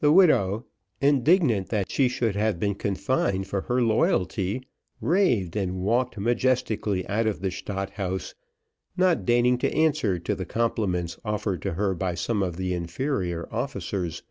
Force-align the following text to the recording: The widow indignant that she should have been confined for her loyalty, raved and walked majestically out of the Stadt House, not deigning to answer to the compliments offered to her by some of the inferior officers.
The 0.00 0.12
widow 0.12 0.66
indignant 1.00 1.70
that 1.70 1.90
she 1.90 2.08
should 2.08 2.36
have 2.36 2.60
been 2.60 2.74
confined 2.74 3.46
for 3.46 3.62
her 3.62 3.80
loyalty, 3.80 4.60
raved 5.00 5.56
and 5.56 5.76
walked 5.80 6.18
majestically 6.18 7.08
out 7.08 7.26
of 7.26 7.40
the 7.40 7.50
Stadt 7.50 7.92
House, 7.92 8.34
not 8.98 9.24
deigning 9.24 9.56
to 9.56 9.72
answer 9.72 10.18
to 10.18 10.34
the 10.34 10.44
compliments 10.44 11.18
offered 11.24 11.62
to 11.62 11.72
her 11.72 11.94
by 11.94 12.14
some 12.14 12.42
of 12.42 12.58
the 12.58 12.74
inferior 12.74 13.48
officers. 13.50 14.22